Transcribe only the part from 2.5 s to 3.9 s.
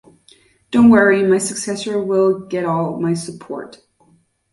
all my support.